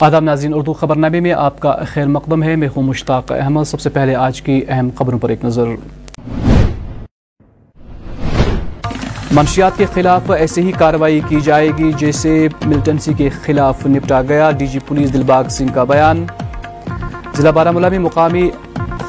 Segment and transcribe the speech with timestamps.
[0.00, 3.64] آداب ناظرین، اردو خبر نامے میں آپ کا خیر مقدم ہے۔ میں ہوں مشتاق احمد۔
[3.64, 5.64] سب سے پہلے آج کی اہم خبروں پر ایک نظر۔
[9.32, 14.50] منشیات کے خلاف ایسے ہی کارروائی کی جائے گی جیسے ملٹنسی کے خلاف نپٹا گیا۔
[14.50, 16.24] D G police Dilbagh Singh کا بیان۔
[17.36, 18.50] ضلع بارہ مولہ میں مقامی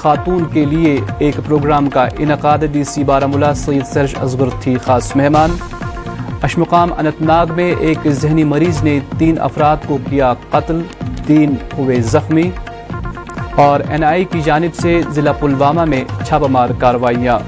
[0.01, 4.75] خاتون کے لیے ایک پروگرام کا انعقاد۔ ڈی سی بارہ مولہ سید سرش ازغر تھی
[4.85, 5.49] خاص مہمان۔
[6.41, 10.81] اشمقام انت ناگ میں ایک ذہنی مریض نے تین افراد کو کیا قتل،
[11.25, 12.51] تین ہوئے زخمی
[13.55, 17.39] اور این آئی کی جانب سے ضلع پلوامہ میں چھاپہ مار کاروائیاں۔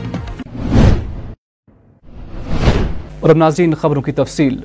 [3.19, 4.57] اور اب ناظرین خبروں کی تفصیل۔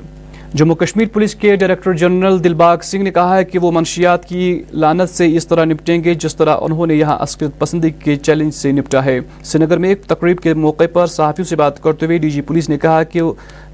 [0.54, 4.62] جموں کشمیر پولیس کے ڈائریکٹر جنرل دلباغ سنگھ نے کہا ہے کہ وہ منشیات کی
[4.72, 8.54] لانت سے اس طرح نپٹیں گے جس طرح انہوں نے یہاں عسکرت پسندی کے چیلنج
[8.54, 12.06] سے نپٹا ہے۔ سری نگر میں ایک تقریب کے موقع پر صحافیوں سے بات کرتے
[12.06, 13.22] ہوئے ڈی جی پولیس نے کہا کہ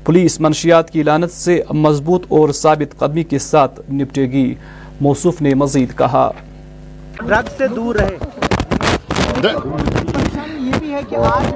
[0.05, 4.55] پولیس منشیات کی لانت سے مضبوط اور ثابت قدمی کے ساتھ نپٹے گی۔
[5.01, 6.31] موصوف نے مزید کہا۔
[7.17, 8.17] ڈرگ سے دور رہے۔
[10.61, 11.55] یہ بھی ہے کہ آج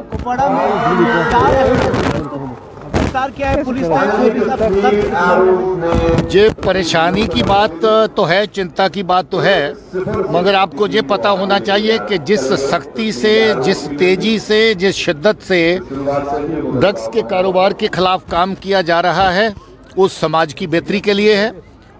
[3.17, 4.91] کپواڑہ میں
[6.33, 9.73] یہ پریشانی کی بات تو ہے چنتا کی بات تو ہے
[10.29, 14.95] مگر آپ کو یہ پتا ہونا چاہیے کہ جس سختی سے جس تیزی سے جس
[14.95, 15.61] شدت سے
[16.81, 19.49] ڈرگس کے کاروبار کے خلاف کام کیا جا رہا ہے
[19.97, 21.51] اس سماج کی بہتری کے لیے ہے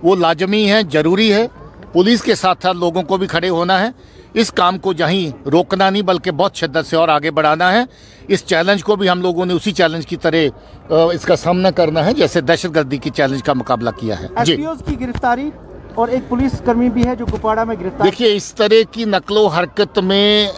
[0.03, 1.47] وہ لازمی ہے ضروری ہے
[1.93, 3.91] پولیس کے ساتھ ساتھ لوگوں کو بھی کھڑے ہونا ہے
[4.37, 7.83] اس کام کو جہیں روکنا نہیں بلکہ بہت شدت سے اور آگے بڑھانا ہے۔
[8.29, 12.05] اس چیلنج کو بھی ہم لوگوں نے اسی چیلنج کی طرح اس کا سامنا کرنا
[12.05, 15.51] ہے جیسے دہشت گردی کی چیلنج کا مقابلہ کیا ہے۔ جی۔ کی گرفتاری
[15.95, 19.37] اور ایک پولیس کرمی بھی ہے جو کپواڑہ میں گرفتار دیکھیے اس طرح کی نقل
[19.37, 20.49] و حرکت میں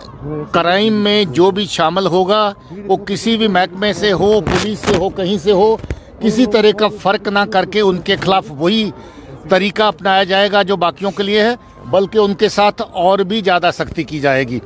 [0.50, 2.40] کرائم میں جو بھی شامل ہوگا
[2.86, 5.76] وہ کسی بھی محکمے سے ہو پولیس سے ہو کہیں سے ہو
[6.20, 8.90] کسی طرح کا فرق نہ کر کے ان کے خلاف وہی
[9.48, 11.54] طریقہ اپنایا جائے گا جو باقیوں کے لیے ہے۔
[11.90, 14.58] بلکہ ان کے ساتھ اور بھی زیادہ سختی کی جائے گی۔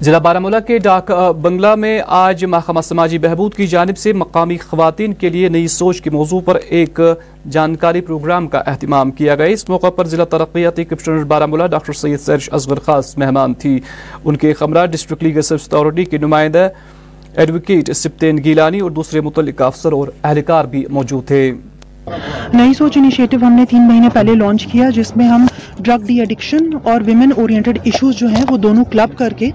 [0.00, 1.10] ضلع بارہ مولہ کے ڈاک
[1.42, 6.00] بنگلہ میں آج محکمہ سماجی بہبود کی جانب سے مقامی خواتین کے لیے نئی سوچ
[6.00, 7.00] کے موضوع پر ایک
[7.50, 11.92] جانکاری پروگرام کا اہتمام کیا گیا۔ اس موقع پر ضلع ترقیاتی کمشنر بارہ مولہ ڈاکٹر
[11.92, 13.78] سید سرش اصغر خاص مہمان تھی۔
[14.24, 16.68] ان کے خمرہ ڈسٹرکٹ لیگل سروس اتھارٹی کے نمائندہ
[17.36, 21.52] ایڈوکیٹ سپتین گیلانی اور دوسرے متعلقہ افسر اور اہلکار بھی موجود تھے۔
[22.06, 25.46] نئی سوچ انیشیٹو ہم نے تین مہینے پہلے لانچ کیا، جس میں ہم
[25.78, 29.50] ڈرگ ڈی ایڈکشن اور ویمن اورینٹڈ ایشوز جو ہیں، وہ دونوں کلب کر کے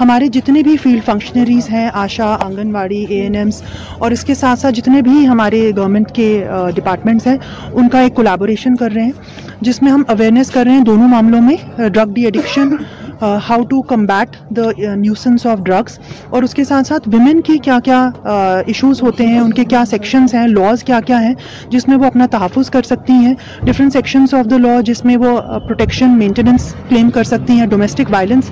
[0.00, 3.62] ہمارے جتنے بھی فیلڈ فنکشنریز ہیں، آشا آنگن واڑی اے این ایمس
[3.98, 6.28] اور اس کے ساتھ ساتھ جتنے بھی ہمارے گورنمنٹ کے
[6.76, 7.36] ڈپارٹمنٹس ہیں،
[7.72, 9.12] ان کا ایک کولیبوریشن کر رہے ہیں،
[9.60, 12.74] جس میں ہم اویئرنیس کر رہے ہیں دونوں معاملوں میں drug de addiction
[13.22, 14.62] how to combat the
[14.96, 15.98] nuisance of drugs
[16.30, 19.64] اور اس کے ساتھ ساتھ ویمن کی کیا کیا uh, ایشوز ہوتے ہیں، ان کے
[19.64, 21.34] کیا سیکشنز ہیں لاز کیا کیا ہیں،
[21.70, 23.34] جس میں وہ اپنا تحفظ کر سکتی ہیں
[23.64, 28.10] different sections of the law جس میں وہ پروٹیکشن مینٹیننس کلیم کر سکتی ہیں ڈومیسٹک
[28.10, 28.50] وائلنس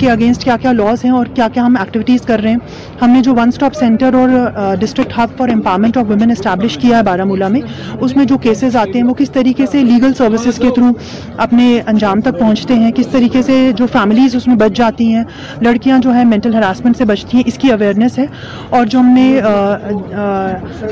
[0.00, 2.58] کے اگینسٹ کیا کیا لاز ہیں اور کیا کیا ہم ایکٹیویٹیز کر رہے ہیں۔
[3.00, 4.28] ہم نے جو ون اسٹاپ سینٹر اور
[4.80, 7.60] district hub for empowerment of women establish کیا ہے بارہ مولہ میں،
[8.00, 10.90] اس میں جو کیسز آتے ہیں وہ کس طریقے سے لیگل سروسز کے تھرو
[11.36, 15.24] اپنے انجام تک پہنچتے ہیں، کس طریقے سے جو فیملیز اس میں بچ جاتی ہیں،
[15.60, 18.26] لڑکیاں جو ہیں مینٹل ہراسمنٹ سے بچتی ہیں، اس کی اویئرنیس ہے۔
[18.70, 19.40] اور جو ہم نے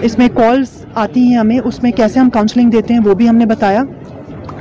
[0.03, 3.29] اس میں کالز آتی ہیں ہمیں، اس میں کیسے ہم کاؤنسلنگ دیتے ہیں وہ بھی
[3.29, 3.83] ہم نے بتایا۔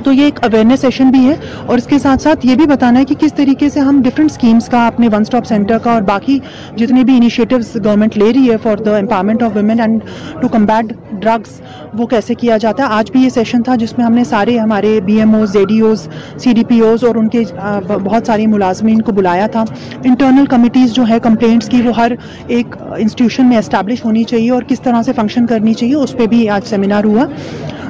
[0.06, 1.34] تو یہ ایک اویئرنیس سیشن بھی ہے
[1.66, 4.30] اور اس کے ساتھ ساتھ یہ بھی بتانا ہے کہ کس طریقے سے ہم ڈفرینٹ
[4.30, 6.38] اسکیمس کا اپنے ون اسٹاپ سینٹر کا اور باقی
[6.76, 10.02] جتنے بھی انیشیٹوز گورنمنٹ لے رہی ہے for the empowerment of women and
[10.42, 11.60] to combat drugs
[11.98, 14.56] وہ کیسے کیا جاتا ہے؟ آج بھی یہ سیشن تھا جس میں ہم نے سارے
[14.58, 16.06] ہمارے B M Os Z D Os
[16.42, 17.42] C D P Os اور ان کے
[17.88, 19.64] بہت ساری ملازمین کو بلایا تھا۔
[20.04, 22.12] انٹرنل کمیٹیز جو ہے کمپلینٹس کی وہ ہر
[22.46, 26.26] ایک انسٹیٹیوشن میں اسٹیبلش ہونی چاہیے اور کس طرح سے فنکشن کرنی چاہیے، اس پہ
[26.26, 27.26] بھی آج سیمینار ہوا۔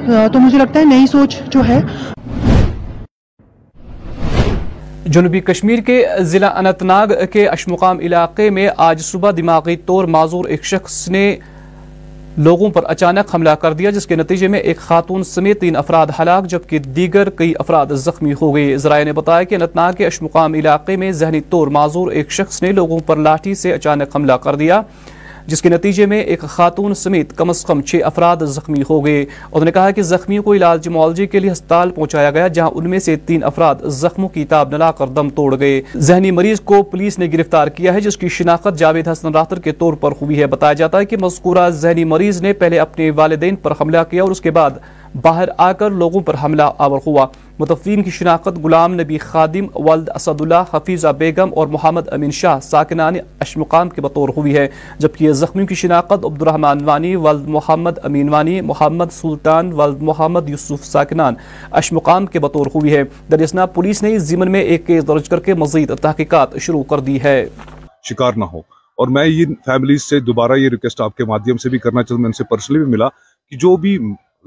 [0.07, 1.81] تو مجھے لگتا ہے نئی سوچ جو ہے۔
[5.05, 10.45] جنوبی کشمیر کے ضلع انت ناگ کے اشمقام علاقے میں آج صبح دماغی طور معذور
[10.45, 11.35] ایک شخص نے
[12.37, 16.07] لوگوں پر اچانک حملہ کر دیا، جس کے نتیجے میں ایک خاتون سمیت تین افراد
[16.19, 20.05] ہلاک، جبکہ دیگر کئی افراد زخمی ہو گئے۔ ذرائع نے بتایا کہ انت ناگ کے
[20.05, 24.33] اشمقام علاقے میں ذہنی طور معذور ایک شخص نے لوگوں پر لاٹھی سے اچانک حملہ
[24.33, 24.81] کر دیا۔
[25.47, 29.21] جس کے نتیجے میں ایک خاتون سمیت کم از کم چھ افراد زخمی ہو گئے۔
[29.21, 32.89] انہوں نے کہا کہ زخمیوں کو علاج معالجے کے لیے ہسپتال پہنچایا گیا، جہاں ان
[32.89, 36.83] میں سے تین افراد زخموں کی تاب نلا کر دم توڑ گئے۔ ذہنی مریض کو
[36.83, 40.39] پولیس نے گرفتار کیا ہے، جس کی شناخت جاوید حسن راتر کے طور پر ہوئی
[40.39, 44.23] ہے۔ بتایا جاتا ہے کہ مذکورہ ذہنی مریض نے پہلے اپنے والدین پر حملہ کیا
[44.23, 44.71] اور اس کے بعد
[45.21, 47.25] باہر آ کر لوگوں پر حملہ آور ہوا
[47.59, 52.59] متفین کی شناخت غلام نبی خادم والد اسد اللہ حفیظہ بیگم اور محمد امین شاہ
[52.63, 54.67] ساکنان اشمقام کے بطور ہوئی ہے
[54.99, 60.49] جبکہ زخمیوں کی شناخت عبد الرحمن وانی والد محمد امین وانی، محمد سلطان والد محمد
[60.49, 61.35] یوسف ساکنان
[61.71, 65.53] اشمقام کے بطور ہوئی ہے دریسنا پولیس نے زمن میں ایک کیس درج کر کے
[65.53, 67.45] مزید تحقیقات شروع کر دی ہے۔
[68.09, 68.59] شکار نہ ہو
[68.97, 72.15] اور میں یہ فیملیز سے دوبارہ یہ ریکویسٹ آپ کے مادیم سے بھی کرنا چاہتا
[72.15, 73.07] ہوں، میں ان سے پرسنلی بھی ملا
[73.51, 73.97] کہ جو بھی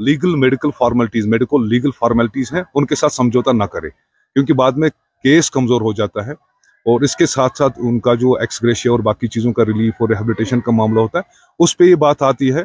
[0.04, 3.90] legal medical formalities medical legal formalities ہیں، ان کے ساتھ سمجھوتا نہ کرے۔
[4.36, 4.88] کیونکہ بعد میں
[5.24, 6.32] کیس کمزور ہو جاتا ہے
[6.86, 10.08] اور اس کے ساتھ ساتھ ان کا جو ایکسگریشیا اور باقی چیزوں کا ریلیف اور
[10.08, 11.22] ریہیبلیٹیشن کا معاملہ ہوتا ہے،
[11.58, 12.64] اس پہ یہ بات آتی ہے۔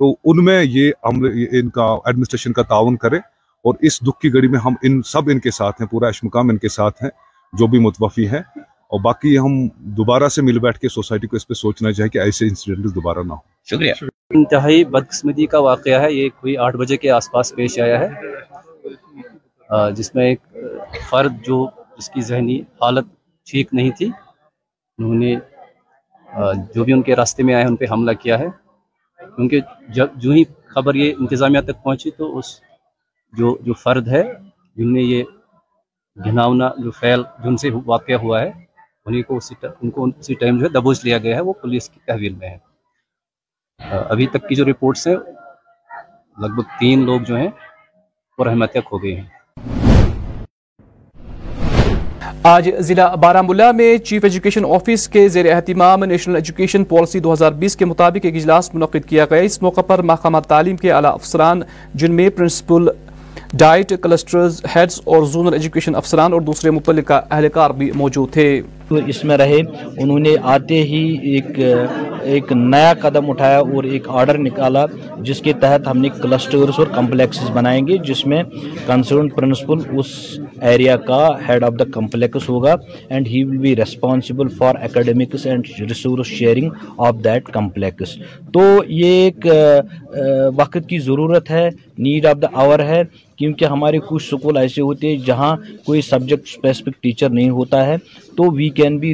[0.00, 3.16] تو ان میں یہ عمل ان کا ایڈمنسٹریشن کا تعاون کرے
[3.64, 6.48] اور اس دکھ کی گھڑی میں ہم ان سب ان کے ساتھ ہیں، پورا اشمقام
[6.48, 7.10] ان کے ساتھ ہیں،
[7.52, 8.42] جو بھی متوفی ہیں۔
[8.90, 12.18] اور باقی ہم دوبارہ سے مل بیٹھ کے سوسائٹی کو اس پہ سوچنا چاہیے کہ
[12.18, 13.38] ایسے انسیڈنٹ دوبارہ نہ ہو
[13.70, 18.00] شکریہ۔ انتہائی بدقسمتی کا واقعہ ہے۔ یہ کوئی آٹھ بجے کے آس پاس پیش آیا
[18.00, 18.08] ہے۔
[19.96, 20.40] جس میں ایک
[21.10, 21.66] فرد جو
[21.98, 23.06] جس کی ذہنی حالت
[23.46, 24.10] ٹھیک نہیں تھی،
[24.98, 25.34] انہوں نے
[26.74, 28.46] جو بھی ان کے راستے میں آئے، ان پہ حملہ کیا ہے۔
[29.18, 29.60] کیونکہ
[29.96, 30.44] جب جو ہی
[30.74, 32.46] خبر یہ انتظامیہ تک پہنچی تو اس
[33.32, 34.22] جو جو فرد ہے،
[34.76, 35.22] جن نے یہ
[36.16, 38.50] گھناؤنا، جو فعل جن سے واقعہ ہوا ہے،
[39.06, 41.88] انہیں کو اسی ان کو اسی ٹائم جو ہے دبوچ لیا گیا ہے، وہ پولیس
[41.88, 42.69] کی تحویل میں ہے۔
[43.80, 45.16] ابھی تک کی جو رپورٹس ہیں،
[46.38, 47.48] لگ بھگ تین لوگ جو ہیں،
[48.38, 49.24] وہ رحمت ہو گئے ہیں۔
[52.42, 57.32] آج ضلع بارہ ملا میں چیف ایجوکیشن آفیس کے زیر اہتمام نیشنل ایجوکیشن پالیسی دو
[57.32, 60.92] ہزار بیس کے مطابق ایک اجلاس منعقد کیا گیا۔ اس موقع پر محکمہ تعلیم کے
[60.92, 61.62] اعلی افسران،
[61.94, 62.88] جن میں پرنسپل
[63.58, 68.60] ڈائٹ کلسٹرز، ہیڈز اور زونل ایجوکیشن افسران اور دوسرے متعلقہ اہلکار بھی موجود تھے۔
[69.06, 69.58] اس میں رہے،
[69.98, 71.02] انہوں نے آتے ہی
[71.32, 71.58] ایک
[72.22, 74.84] ایک نیا قدم اٹھایا اور ایک آرڈر نکالا،
[75.26, 78.42] جس کے تحت ہم نے کلسٹرز اور کمپلیکسز بنائیں گے، جس میں
[78.86, 80.06] کنسرن پرنسپل اس
[80.60, 82.74] ایریا کا ہیڈ آف دا کمپلیکس ہوگا،
[83.08, 88.16] and he will be responsible for academics and resource sharing of that complex.
[88.52, 89.46] تو یہ ایک
[90.56, 91.68] وقت کی ضرورت ہے،
[91.98, 93.02] نیڈ آف دا آور ہے۔
[93.40, 95.54] کیونکہ ہمارے کچھ سکول ایسے ہوتے ہیں جہاں
[95.84, 97.96] کوئی سبجیکٹ اسپیسیفک ٹیچر نہیں ہوتا ہے،
[98.36, 99.12] تو we can be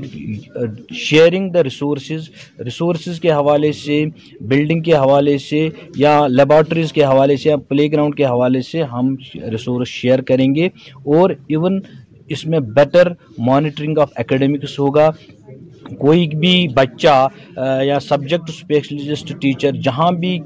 [0.96, 2.28] sharing the resources
[2.64, 4.05] resources کے حوالے سے
[4.40, 8.82] بلڈنگ کے حوالے سے یا لیبارٹریز کے حوالے سے یا پلے گراؤنڈ کے حوالے سے
[8.93, 9.14] ہم
[9.50, 10.67] ریسورس شیئر کریں گے
[11.14, 11.81] اور ایون
[12.29, 15.11] اس میں بیٹر مانیٹرنگ آف اکیڈمکس ہوگا۔
[15.99, 17.27] کوئی بھی بچہ
[17.85, 20.38] یا سبجیکٹ اسپیشلسٹ ٹیچر جہاں بھی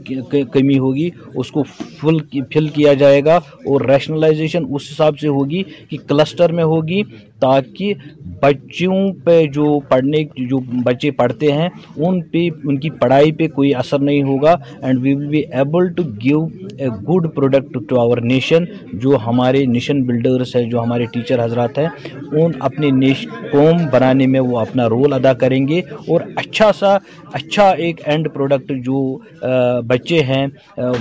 [0.52, 1.62] کمی ہوگی، اس کو
[2.00, 2.18] فل
[2.52, 7.02] فل کیا جائے گا اور ریشنلائزیشن اس حساب سے ہوگی کہ کلسٹر میں ہوگی
[7.40, 7.94] تاکہ
[8.42, 13.74] بچوں پہ جو پڑھنے جو بچے پڑھتے ہیں، ان پہ ان کی پڑھائی پہ کوئی
[13.74, 16.40] اثر نہیں ہوگا and we will be able to give
[16.78, 18.64] a good product to our nation
[19.02, 21.88] جو ہمارے نیشن بلڈرس ہیں، جو ہمارے ٹیچر حضرات ہیں،
[22.32, 26.96] ان اپنے نیش قوم بنانے میں وہ اپنا رول ادا کریں گے۔ اور اچھا سا
[27.32, 29.00] اچھا ایک اینڈ پروڈکٹ جو
[29.88, 30.46] بچے ہیں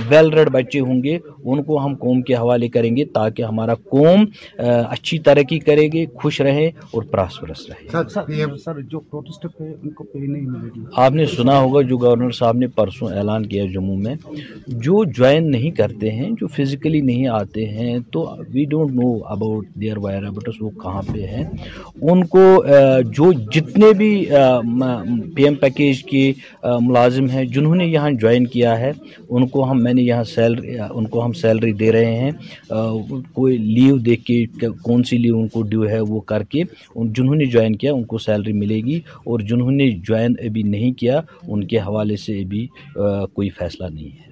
[0.08, 3.74] ویل ریڈ بچے ہوں گے، ان کو ہم قوم کے حوالے کریں گے تاکہ ہمارا
[3.90, 4.24] قوم
[4.58, 7.86] اچھی ترقی کرے گی خوش خوش رہیں اور پراسپرس رہیں۔
[10.96, 14.14] آپ نے سنا ہوگا جو گورنر صاحب نے پرسوں اعلان کیا جموں میں
[14.66, 19.66] جو جوائن نہیں کرتے ہیں جو فزیکلی نہیں آتے ہیں تو we don't know about
[19.80, 21.44] their whereabouts وہ کہاں پہ ہیں۔
[22.02, 22.44] ان کو
[23.16, 24.12] جو جتنے بھی
[25.34, 26.32] پی ایم پیکیج کے
[26.80, 28.92] ملازم ہیں جنہوں نے یہاں جوائن کیا ہے
[29.28, 32.30] ان کو ہم میں نے یہاں سیلری ان کو ہم سیلری دے رہے ہیں۔
[33.32, 34.44] کوئی لیو دیکھ کے
[34.82, 36.62] کون سی لیو ان کو ڈیو ہے وہ وہ کر کے
[36.94, 40.62] ان جنہوں نے جوائن کیا، ان کو سیلری ملے گی اور جنہوں نے جوائن ابھی
[40.62, 42.66] نہیں کیا، ان کے حوالے سے ابھی
[43.34, 44.28] کوئی فیصلہ نہیں ہے۔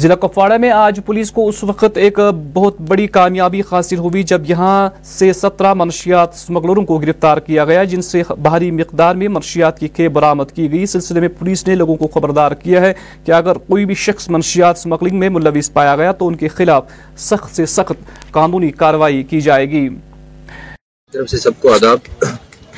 [0.00, 2.18] ضلع کپواڑہ میں آج پولیس کو اس وقت ایک
[2.52, 7.84] بہت بڑی کامیابی حاصل ہوئی جب یہاں سے سترہ منشیات سمگلروں کو گرفتار کیا گیا،
[7.84, 11.74] جن سے بھاری مقدار میں منشیات کی کھیپ برامت کی گئی۔ سلسلے میں پولیس نے
[11.74, 12.92] لوگوں کو خبردار کیا ہے
[13.24, 16.84] کہ اگر کوئی بھی شخص منشیات سمگلنگ میں ملوث پایا گیا تو ان کے خلاف
[17.18, 19.88] سخت سے سخت قانونی کاروائی کی جائے گی۔
[21.14, 21.98] طرف سے سب کو آداب۔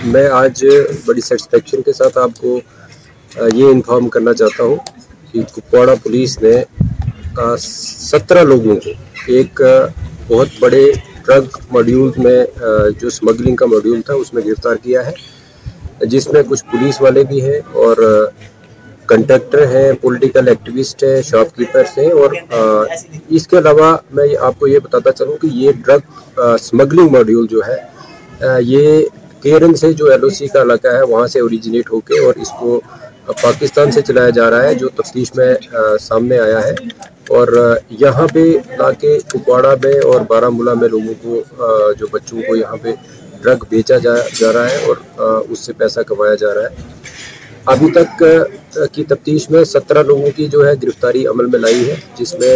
[0.04, 0.64] میں آج
[1.06, 2.58] بڑی سیٹسفیکشن کے ساتھ آپ کو
[3.54, 4.76] یہ انفارم کرنا چاہتا ہوں
[5.32, 6.52] کہ کپواڑہ پولیس نے
[7.58, 8.90] سترہ لوگوں کو
[9.32, 9.60] ایک
[10.28, 10.84] بہت بڑے
[11.26, 12.44] ڈرگ ماڈیول میں
[13.00, 15.12] جو سمگلنگ کا ماڈیول تھا، اس میں گرفتار کیا ہے۔
[16.12, 17.96] جس میں کچھ پولیس والے بھی ہیں اور
[19.08, 22.30] کنٹیکٹر ہیں، پولیٹیکل ایکٹیوسٹ ہیں شاپ کیپرس ہیں اور
[23.28, 27.60] اس کے علاوہ میں آپ کو یہ بتاتا چلوں کہ یہ ڈرگ سمگلنگ ماڈیول جو
[27.68, 27.76] ہے
[28.60, 29.04] یہ
[29.42, 32.34] کیرن سے جو ایل او سی کا علاقہ ہے، وہاں سے اوریجنیٹ ہو کے اور
[32.42, 32.80] اس کو
[33.26, 35.54] پاکستان سے چلایا جا رہا ہے، جو تفتیش میں
[36.00, 36.74] سامنے آیا ہے۔
[37.36, 37.48] اور
[38.00, 38.44] یہاں پہ
[38.78, 41.42] لا کے کپواڑہ میں اور بارہ ملا میں لوگوں کو
[41.98, 42.92] جو بچوں کو یہاں پہ
[43.42, 44.96] ڈرگ بیچا جا جا رہا ہے اور
[45.48, 46.90] اس سے پیسہ کمایا جا رہا ہے۔
[47.72, 48.22] ابھی تک
[48.92, 52.54] کی تفتیش میں سترہ لوگوں کی جو ہے گرفتاری عمل میں لائی ہے، جس میں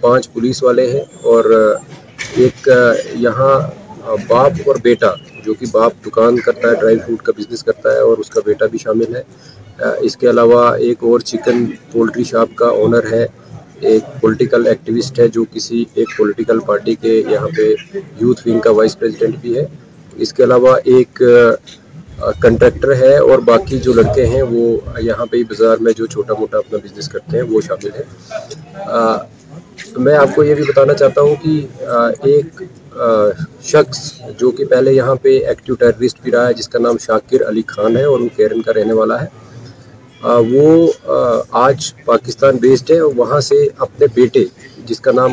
[0.00, 1.44] پانچ پولیس والے ہیں اور
[2.36, 2.68] ایک
[3.20, 3.54] یہاں
[4.28, 5.12] باپ اور بیٹا،
[5.44, 8.40] جو کہ باپ دکان کرتا ہے، ڈرائی فروٹ کا بزنس کرتا ہے اور اس کا
[8.46, 9.22] بیٹا بھی شامل ہے۔
[9.80, 13.26] اس کے علاوہ ایک اور چکن پولٹری شاپ کا اونر ہے،
[13.80, 17.72] ایک پولیٹیکل ایکٹیوسٹ ہے جو کسی ایک پولیٹیکل پارٹی کے یہاں پہ
[18.20, 19.64] یوتھ ونگ کا وائس پریزیڈنٹ بھی ہے۔
[20.16, 21.22] اس کے علاوہ ایک
[22.42, 24.64] کنٹریکٹر ہے اور باقی جو لڑکے ہیں وہ
[25.02, 28.08] یہاں پہ بازار میں جو چھوٹا موٹا اپنا بزنس کرتے ہیں وہ شامل ہیں۔
[29.96, 31.60] میں آپ کو یہ بھی بتانا چاہتا ہوں کہ
[32.22, 32.62] ایک
[33.64, 37.48] شخص جو کہ پہلے یہاں پہ ایکٹیو ٹیررسٹ بھی رہا ہے، جس کا نام شاکر
[37.48, 39.26] علی خان ہے اور وہ کیرن کا رہنے والا ہے۔
[40.22, 40.90] وہ
[41.66, 44.44] آج پاکستان بیسڈ ہے اور وہاں سے اپنے بیٹے،
[44.86, 45.30] جس کا نام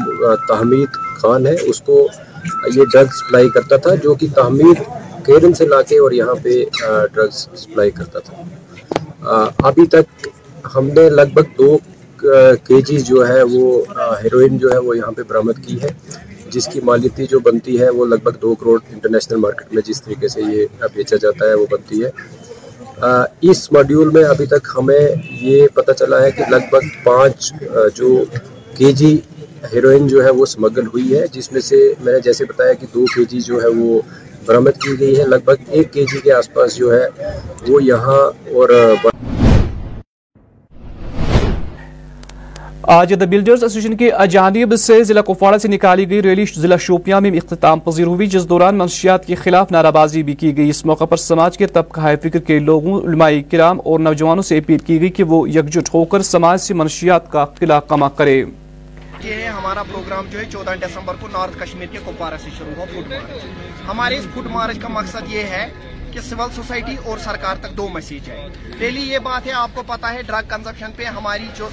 [0.48, 2.08] تحمید خان ہے، اس کو
[2.76, 4.82] یہ ڈرگ سپلائی کرتا تھا، جو کہ تحمید
[5.26, 6.64] کیرن سے لا کے اور یہاں پہ
[7.14, 10.28] ڈرگز سپلائی کرتا تھا۔ ابھی تک
[10.76, 11.78] ہم نے لگ بھگ دو
[12.68, 13.82] کے جی جو ہے، وہ
[14.24, 15.90] ہیروئن جو ہے، وہ یہاں پہ برآمد کی ہے۔
[16.54, 20.02] جس کی مالیتی جو بنتی ہے، وہ لگ بھگ دو کروڑ انٹرنیشنل مارکیٹ میں جس
[20.04, 22.10] طریقے سے یہ بیچا جاتا ہے، وہ بنتی ہے۔
[23.00, 25.08] اس ماڈیول میں ابھی تک ہمیں
[25.42, 27.52] یہ پتہ چلا ہے کہ لگ بھگ پانچ
[27.96, 28.24] جو
[28.78, 29.16] کے جی
[29.74, 32.88] ہیروئن جو ہے وہ سمگل ہوئی ہے، جس میں سے میں نے جیسے بتایا کہ
[32.94, 34.00] دو کے جی جو ہے وہ
[34.46, 37.06] برآمد کی گئی ہے، لگ بھگ ایک کے جی کے آس پاس جو ہے
[37.68, 38.22] وہ یہاں
[38.54, 38.70] اور
[42.90, 47.20] آج دا بلڈرز ایسوسیشن کی جانب سے ضلع کپواڑہ سے نکالی گئی ریلی ضلع شوپیاں
[47.22, 50.84] میں اختتام پذیر ہوئی، جس دوران منشیات کے خلاف نعرہ بازی بھی کی گئی۔ اس
[50.86, 55.00] موقع پر سماج کے طبقہ فکر کے لوگوں علمائی کرام اور نوجوانوں سے اپیل کی
[55.02, 58.44] گئی کہ وہ یکجٹ ہو کر سماج سے منشیات کا قلعہ کما کرے
[59.24, 62.86] یہ ہمارا پروگرام جو ہے چودہ دسمبر کو نارتھ کشمیر کے کپوارہ سے شروع ہوا
[62.94, 65.68] فوڈ مارچ۔ ہمارے اس فوڈ مارچ کا مقصد یہ ہے
[66.18, 68.48] کہ سول سوسائٹی اور سرکار تک دو میسیج ہے۔
[68.80, 71.70] پہلی یہ بات ہے، آپ کو پتا ہے، ڈرگ کنزپشن پہ ہماری جو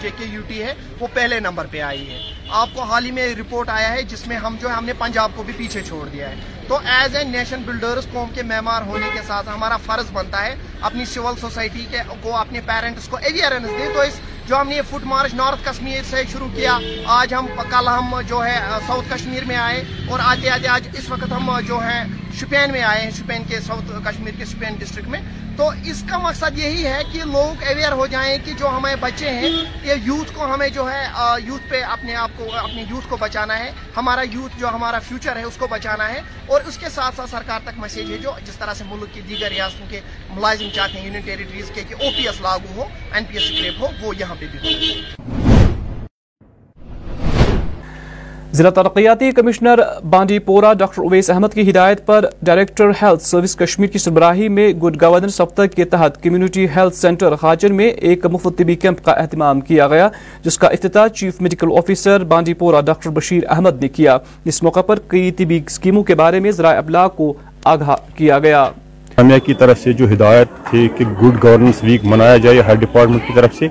[0.00, 3.10] جے کے یو ٹی ہے، وہ پہلے نمبر پہ آئی ہے۔ آپ کو حال ہی
[3.10, 5.82] میں رپورٹ آیا ہے، جس میں ہم جو ہے، ہم نے پنجاب کو بھی پیچھے
[5.82, 6.34] چھوڑ دیا ہے۔
[6.68, 10.54] تو ایز اے نیشن بلڈرز، قوم کے معمار ہونے کے ساتھ ہمارا فرض بنتا ہے،
[10.80, 14.74] اپنی سول سوسائٹی کے کو اپنے پیرنٹس کو اویئرنس دیں۔ تو اس جو ہم نے
[14.76, 16.78] یہ فٹ مارچ نارتھ کشمیر سے شروع کیا،
[17.14, 21.08] آج ہم کل ہم جو ہے ساؤتھ کشمیر میں آئے اور آتے آتے آج اس
[21.10, 22.02] وقت ہم جو ہے
[22.40, 25.20] شپین میں آئے ہیں شپین کے ساؤتھ کشمیر کے شپین ڈسٹرکٹ میں۔
[25.58, 29.30] تو اس کا مقصد یہی ہے کہ لوگ اویئر ہو جائیں کہ جو ہمیں بچے
[29.30, 29.48] ہیں،
[29.84, 31.02] یہ یوتھ کو ہمیں جو ہے
[31.44, 35.36] یوتھ پہ اپنے آپ کو اپنے یوتھ کو بچانا ہے۔ ہمارا یوتھ جو ہمارا فیوچر
[35.36, 38.32] ہے، اس کو بچانا ہے۔ اور اس کے ساتھ ساتھ سرکار تک میسیج ہے جو
[38.46, 40.00] جس طرح سے ملک کی دیگر ریاستوں کے
[40.30, 43.50] ملازم چاہتے ہیں یونین ٹیریٹریز کے، کہ او پی ایس لاگو ہو این پی ایس
[43.50, 45.47] اسکریپ ہو، وہ یہاں پہ بھی ہو۔
[48.58, 53.88] ضلع ترقیاتی کمشنر بانڈی پورہ ڈاکٹر اویس احمد کی ہدایت پر ڈائریکٹر ہیلتھ سروس کشمیر
[53.88, 58.58] کی سربراہی میں گڈ گورننس ہفتہ کے تحت کمیونٹی ہیلتھ سینٹر خاجن میں ایک مفت
[58.58, 60.08] طبی کیمپ کا اہتمام کیا گیا،
[60.44, 64.82] جس کا افتتاح چیف میڈیکل آفیسر بانڈی پورہ ڈاکٹر بشیر احمد نے کیا۔ اس موقع
[64.88, 67.32] پر کئی طبی اسکیموں کے بارے میں ذرائع ابلاغ کو
[67.64, 68.68] آگاہ کیا گیا۔
[69.44, 73.32] کی طرف سے جو ہدایت تھی کہ گڈ گورننس ویک منایا جائے ہیلتھ ڈپارٹمنٹ کی
[73.34, 73.68] طرف سے،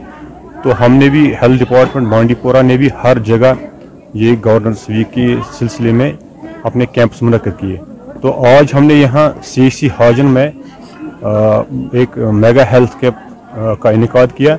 [0.64, 3.54] تو ہم نے بھی ہیلتھ ڈپارٹمنٹ بانڈی پورہ نے بھی ہر جگہ
[4.14, 6.12] یہ گورننس ویک کے سلسلے میں
[6.64, 7.78] اپنے کیمپس منعقد کیے۔
[8.22, 10.50] تو آج ہم نے یہاں سی سی ہاجن میں
[11.22, 14.56] ایک میگا ہیلتھ کیمپ کا انعقاد کیا،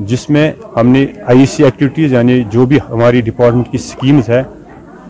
[0.00, 4.42] جس میں ہم نے آئی سی ایکٹیویٹیز یعنی جو بھی ہماری ڈپارٹمنٹ کی سکیمز ہے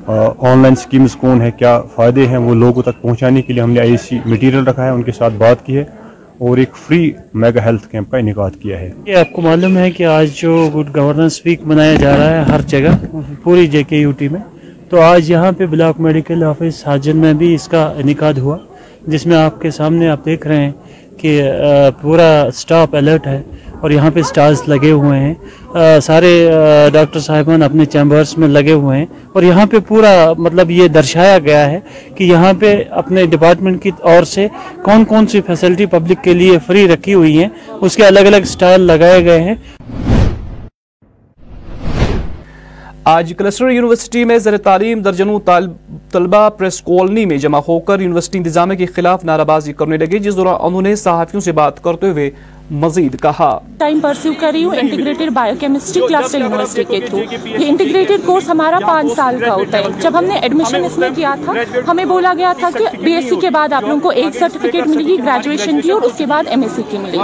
[0.06, 3.70] آن لائن سکیمز کون ہے کیا فائدے ہیں، وہ لوگوں تک پہنچانے کے لیے ہم
[3.70, 5.84] نے آئی سی میٹیریل رکھا ہے، ان کے ساتھ بات کی ہے۔
[6.38, 9.90] اور ایک فری میگا ہیلتھ کیمپ کا انعقاد کیا ہے۔ یہ آپ کو معلوم ہے
[9.90, 12.94] کہ آج جو گڈ گورننس ویک منایا جا رہا ہے ہر جگہ،
[13.42, 14.40] پوری جے کے یو ٹی میں۔
[14.88, 18.56] تو آج یہاں پہ بلاک میڈیکل آفس حاجن میں بھی اس کا انعقاد ہوا،
[19.06, 20.72] جس میں آپ کے سامنے آپ دیکھ رہے ہیں
[21.16, 21.42] کہ
[22.00, 23.40] پورا سٹاف الرٹ ہے۔
[23.82, 25.34] اور یہاں پہ سٹارز لگے ہوئے ہیں۔
[26.02, 26.30] سارے
[26.92, 31.38] ڈاکٹر صاحبان اپنے چیمبرز میں لگے ہوئے ہیں۔ اور یہاں پہ پورا مطلب یہ درشایا
[31.38, 31.80] گیا ہے
[32.16, 34.46] کہ یہاں پہ اپنے ڈپارٹمنٹ کی اور سے
[34.84, 37.48] کون کون سی فیسلٹی پبلک کے لیے فری رکھی ہوئی ہیں،
[37.80, 39.54] اس کے الگ الگ سٹال لگائے گئے ہیں۔
[43.04, 45.38] آج کلسٹر یونیورسٹی میں زیر تعلیم درجنوں
[46.12, 50.18] طلبہ پریس کالونی میں جمع ہو کر یونیورسٹی انتظامیہ کے خلاف نعرہ بازی کرنے لگے،
[50.18, 52.30] جس دوران انہوں نے صحافیوں سے بات کرتے ہوئے
[52.70, 57.66] مزید کہا۔ ٹائم پرسیو کر رہی ہوں integrated bio chemistry cluster university کے تھرو یہ
[57.68, 61.34] انٹیگریٹڈ کورس ہمارا پانچ سال کا ہوتا ہے۔ جب ہم نے ایڈمیشن اس میں کیا
[61.44, 61.52] تھا
[61.88, 64.86] ہمیں بولا گیا تھا کہ بی ایس سی کے بعد آپ لوگوں کو ایک سرٹیفکیٹ
[64.86, 67.18] ملے گی گریجویشن کی اور اس کے بعد ایم ایس سی کی ملے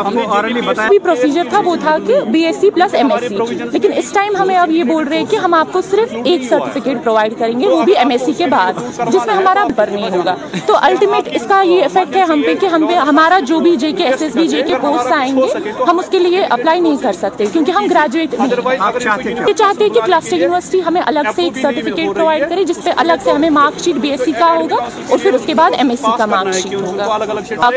[0.90, 3.36] گی پروسیجر تھا وہ تھا کہ B S C plus M S C
[3.72, 6.44] لیکن اس ٹائم ہمیں اب یہ بول رہے ہیں کہ ہم آپ کو صرف ایک
[6.44, 8.72] سرٹیفکیٹ پرووائڈ کریں گے وہ بھی ایم ایس سی کے بعد
[9.12, 10.34] جس میں ہمارا پر نہیں ہوگا۔
[10.66, 13.76] تو الٹیمیٹ اس کا یہ افیکٹ ہے ہم پہ کہ ہم پہ ہمارا جو بھی
[13.76, 16.42] جے کے S S B J K course آئیں جائیں گے ہم اس کے لیے
[16.50, 21.30] اپلائی نہیں کر سکتے کیونکہ ہم گریجویٹ نہیں چاہتے ہیں کہ کلسٹر یونیورسٹی ہمیں الگ
[21.36, 24.32] سے ایک سرٹیفکیٹ پرووائڈ کرے جس پہ الگ سے ہمیں mark sheet B S C
[24.32, 24.76] کا ہوگا
[25.08, 27.18] اور پھر اس کے بعد ایم ایس سی کا مارک شیٹ ہوگا۔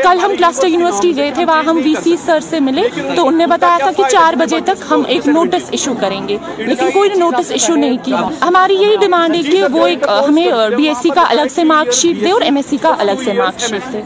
[0.02, 3.38] کل ہم کلسٹر یونیورسٹی گئے تھے وہاں ہم وی سی سر سے ملے تو انہوں
[3.38, 7.10] نے بتایا تھا کہ چار بجے تک ہم ایک نوٹس ایشو کریں گے۔ لیکن کوئی
[7.16, 11.10] نوٹس ایشو نہیں کیا۔ ہماری یہی ڈیمانڈ ہے کہ وہ ایک ہمیں بی ایس سی
[11.14, 13.92] کا الگ سے مارک شیٹ دے اور ایم ایس سی کا الگ سے مارک شیٹ
[13.92, 14.02] دے۔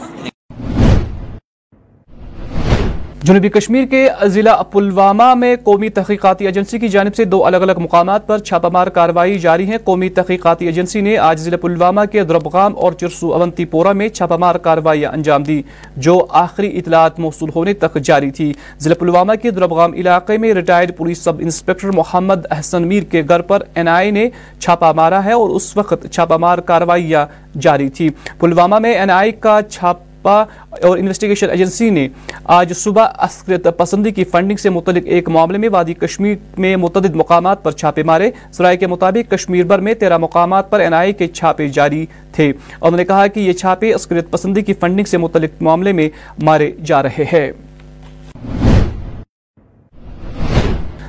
[3.27, 7.79] جنوبی کشمیر کے ضلع پلوامہ میں قومی تحقیقاتی ایجنسی کی جانب سے دو الگ الگ
[7.79, 12.23] مقامات پر چھاپہ مار کاروائی جاری ہے۔ قومی تحقیقاتی ایجنسی نے آج ضلع پلوامہ کے
[12.23, 15.61] دربغام اور چرسو اونتی پورا میں چھاپہ مار کارروائی انجام دی،
[15.97, 20.97] جو آخری اطلاعات موصول ہونے تک جاری تھی۔ ضلع پلوامہ کے دربغام علاقے میں retired
[20.97, 24.29] police sub inspector Mohammad Ahsan Mir کے گھر پر این آئی نے
[24.59, 27.25] چھاپہ مارا ہے اور اس وقت چھاپہ مار کارروائیاں
[27.59, 32.07] جاری تھی۔ پلوامہ میں این آئی کا چھاپ اور انویسٹیگیشن ایجنسی نے
[32.43, 37.15] آج صبح عسکریت پسندی کی فنڈنگ سے متعلق ایک معاملے میں وادی کشمیر میں متعدد
[37.15, 41.13] مقامات پر چھاپے مارے۔ سرائے کے مطابق کشمیر بھر میں تیرہ مقامات پر این آئی
[41.13, 45.17] کے چھاپے جاری تھے۔ انہوں نے کہا کہ یہ چھاپے عسکریت پسندی کی فنڈنگ سے
[45.17, 46.09] متعلق معاملے میں
[46.43, 47.51] مارے جا رہے ہیں۔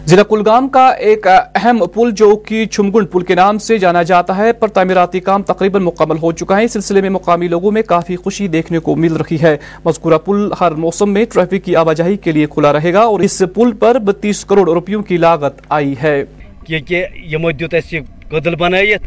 [0.09, 4.37] ضلع کلگام کا ایک اہم پل جو کہ چھمگن پل کے نام سے جانا جاتا
[4.37, 7.83] ہے، پر تعمیراتی کام تقریباً مکمل ہو چکا ہے۔ اس سلسلے میں مقامی لوگوں میں
[7.83, 12.17] کافی خوشی دیکھنے کو مل رہی ہے۔ مذکورہ پل ہر موسم میں ٹریفک کی آواجاہی
[12.17, 15.95] کے لیے کھلا رہے گا اور اس پل پر بتیس کروڑ روپیوں کی لاگت آئی
[16.03, 16.25] ہے۔
[16.69, 18.01] یمو دیت یہ
[18.31, 19.03] قدل بنائیت،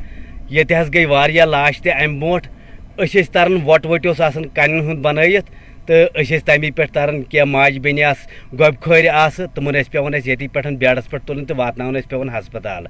[0.50, 5.46] یہ گئی واریا لاش تہ امہ برو اس تران وٹ وٹیوس آن کنن ہند بنائیت۔
[5.92, 8.18] تو اس تمے پہ تران کی ماج ماجہ آس
[8.60, 12.86] گوب خور آس تم پیون یتی پہ بیڈس پہ تلن تو واتن پیون ہسپتال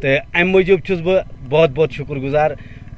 [0.00, 1.00] تو امہ موجوب چھس
[1.48, 2.50] بہت بہت شکر گزار۔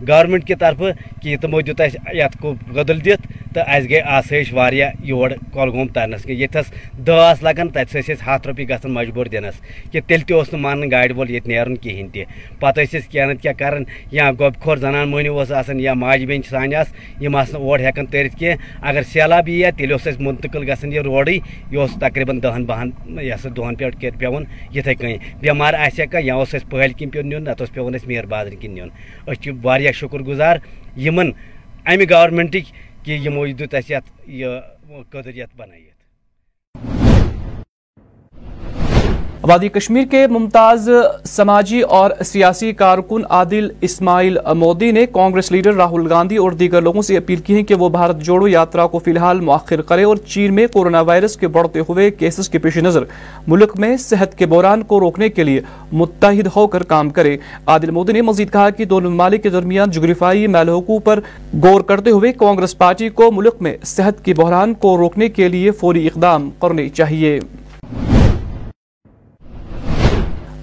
[0.09, 0.82] گورمنٹ کہ طرف
[1.22, 1.80] کہ تمو دیت
[2.14, 6.72] یت غدل دت تو اس گئی آسائش واریاہ یور کلگوم ترنس کی یتھس
[7.06, 9.61] دہ آس لگان تتس ٲسۍ ہاتھ ہتھ رۄپیہِ مجبور دنس
[9.92, 12.24] کہ تیل تہ اس مان نہٕ وول ییٚتہِ نیرُن کہین تہ
[12.61, 13.78] پتہٕ اس أسۍ کینٛہہ نتہٕ کیٛاہ
[14.12, 17.62] یا گوب کھور زنان مہنی اوس آسان یا ماج بین سان آس یِم آسہٕ نہٕ
[17.62, 21.38] اور ہٮ۪کان تٔرِتھ کینٛہہ اگر سیلاب یہ تیل اس منتقل اَسہِ یہ روڈی
[21.70, 26.06] یہ اس یہِ دہن بہن یہِ سا دہن پٮ۪ٹھ کہِ پیٚوان یِتھٕے کٔنۍ بٮ۪مار آسہِ
[26.14, 28.74] ہا یا اس پہل کن پیون پیٚوان نت نتہٕ اوس پیٚوان اَسہِ میٖر بازرٕ کِنۍ
[28.74, 28.88] نیُن
[29.26, 29.52] أسۍ چھِ
[29.87, 30.57] واریاہ شکر گزار
[30.96, 31.31] یمن
[31.87, 32.72] امہ گورمنٹک
[33.05, 33.90] کہ یمو دس
[34.27, 34.49] یہ
[35.11, 35.95] قدر یت بنائیت
[39.48, 40.88] وادی کشمیر کے ممتاز
[41.24, 47.02] سماجی اور سیاسی کارکن عادل اسماعیل مودی نے کانگریس لیڈر راہل گاندھی اور دیگر لوگوں
[47.02, 50.16] سے اپیل کی ہے کہ وہ بھارت جوڑو یاترا کو فی الحال مؤخر کرے اور
[50.26, 53.04] چین میں کورونا وائرس کے بڑھتے ہوئے کیسز کے پیش نظر،
[53.46, 55.61] ملک میں صحت کے بحران کو روکنے کے لیے
[55.92, 59.90] متحد ہو کر کام کرے۔ عادل مودی نے مزید کہا کہ دونوں ممالک کے درمیان
[59.90, 61.20] جغرفائی میلحقوں پر
[61.62, 65.70] غور کرتے ہوئے کانگریس پارٹی کو ملک میں صحت کی بحران کو روکنے کے لیے
[65.70, 67.38] فوری اقدام کرنے چاہیے۔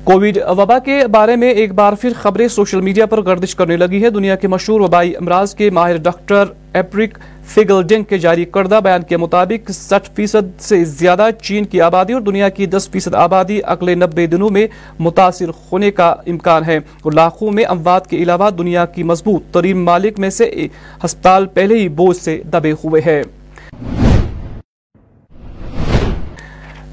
[0.03, 4.03] کووڈ وبا کے بارے میں ایک بار پھر خبریں سوشل میڈیا پر گردش کرنے لگی
[4.03, 9.03] ہے۔ دنیا کے مشہور وبائی امراض کے ماہر ڈاکٹر ایپرک فیگلڈنگ کے جاری کردہ بیان
[9.03, 13.59] کے مطابق سٹھ فیصد سے زیادہ چین کی آبادی اور دنیا کی دس فیصد آبادی
[13.65, 14.67] اگلے نبے دنوں میں
[14.99, 19.77] متاثر ہونے کا امکان ہے۔ اور لاکھوں میں اموات کے علاوہ دنیا کی مضبوط ترین
[19.77, 20.67] مالک میں سے
[21.05, 23.23] ہسپتال پہلے ہی بوجھ سے دبے ہوئے ہیں۔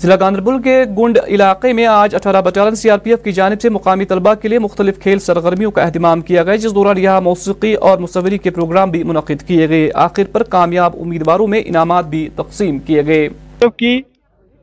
[0.02, 3.60] ضلع گاندربل کے گنڈ علاقے میں آج اٹھارہ بٹالن سی آر پی ایف کی جانب
[3.60, 7.20] سے مقامی طلبہ کے لیے مختلف کھیل سرگرمیوں کا اہتمام کیا گیا، جس دوران یہاں
[7.20, 12.04] موسیقی اور مصوری کے پروگرام بھی منعقد کیے گئے۔ آخر پر کامیاب امیدواروں میں انعامات
[12.04, 13.28] بھی تقسیم کیے گئے۔
[13.76, 14.00] کی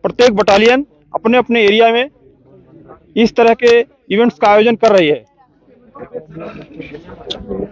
[0.01, 2.05] پرتیک بٹالین اپنے اپنے ایریا میں
[3.15, 5.23] اس طرح کے ایونٹس کا آیوجن کر رہی ہے۔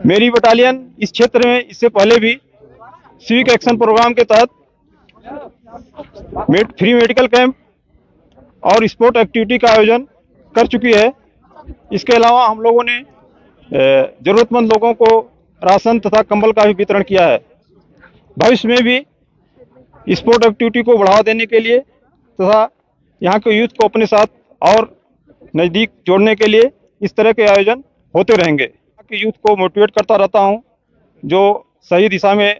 [0.05, 2.35] میری بٹالین اس چھیتر میں اس سے پہلے بھی
[3.27, 4.64] سیوک ایکشن پروگرام کے تحت
[6.79, 7.55] فری میڈیکل کیمپ
[8.59, 10.03] اور اسپورٹ ایکٹیویٹی کا آیوجن
[10.55, 11.07] کر چکی ہے۔
[11.89, 12.99] اس کے علاوہ ہم لوگوں نے
[14.25, 15.27] ضرورت مند لوگوں کو
[15.61, 17.37] راشن تتھا کمبل کا بھی وترن کیا ہے۔
[18.37, 18.99] بھوشیہ میں بھی
[20.05, 21.79] اسپورٹ ایکٹیویٹی کو بڑھاوا دینے کے لیے
[22.39, 22.67] تتھا
[23.21, 24.83] یہاں کے یوتھ کو اپنے ساتھ اور
[25.53, 26.61] نزدیک جوڑنے کے لیے
[27.01, 27.79] اس طرح کے آیوجن
[28.13, 28.67] ہوتے رہیں گے۔
[29.09, 30.57] کہ یوتھ کو موٹیویٹ کرتا رہتا ہوں
[31.23, 31.41] جو
[31.89, 32.53] صحیح دشا میں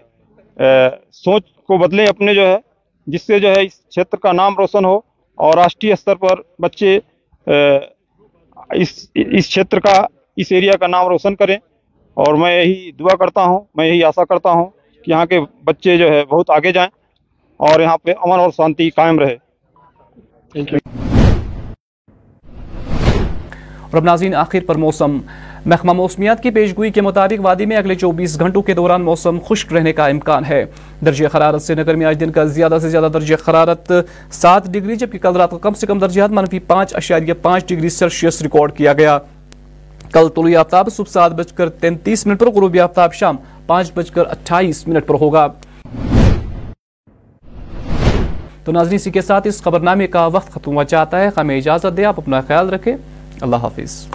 [1.12, 2.58] سوچ کو بدلیں اپنے جو ہے
[3.08, 4.96] جس سے جو ہے اس چھیتر کا نام روشن ہو
[5.38, 7.00] اور راشٹریہ استر پر بچے
[8.76, 11.58] اس چھتر کا، اس ایریا کا نام روشن کریں۔
[12.18, 14.65] اور میں یہی دعا کرتا ہوں، میں یہی آسا کرتا ہوں
[15.06, 16.89] کہ یہاں کے بچے جو ہے بہت آگے جائیں
[17.60, 19.36] اور یہاں پہ امن اور شانتی قائم رہے۔
[23.82, 25.18] اور اب ناظرین، آخر پر موسم
[25.65, 29.73] محکمہ موسمیات کی پیشگوئی کے مطابق وادی میں اگلے چوبیس گھنٹوں کے دوران موسم خشک
[29.73, 30.65] رہنے کا امکان ہے۔
[31.06, 33.91] درجہ حرارت سے نگر میں آج دن کا زیادہ سے زیادہ درجہ حرارت
[34.32, 37.89] سات ڈگری، جبکہ کل رات کو کم سے کم درجہ منفی پانچ، اشاریہ پانچ ڈگری
[37.89, 39.17] سیلسیس ریکارڈ کیا گیا۔
[40.12, 43.36] کل طلوع آفتاب صبح سات بج کر تینتیس منٹ پر غروبی آفتاب شام
[43.67, 45.47] پانچ بج کر اٹھائیس منٹ پر ہوگا۔
[48.63, 51.97] تو ناظرین سی کے ساتھ اس خبرنامے کا وقت ختم ہوا جاتا ہے۔ ہمیں اجازت
[51.97, 52.97] دے آپ اپنا خیال رکھیں۔
[53.41, 54.08] اللہ حافظ۔